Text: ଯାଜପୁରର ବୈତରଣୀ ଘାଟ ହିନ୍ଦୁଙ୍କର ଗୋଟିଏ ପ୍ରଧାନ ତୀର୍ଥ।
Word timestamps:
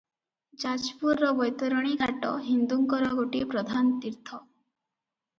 ଯାଜପୁରର 0.61 1.27
ବୈତରଣୀ 1.39 1.91
ଘାଟ 1.99 2.31
ହିନ୍ଦୁଙ୍କର 2.45 3.11
ଗୋଟିଏ 3.19 3.49
ପ୍ରଧାନ 3.53 3.93
ତୀର୍ଥ। 4.07 4.41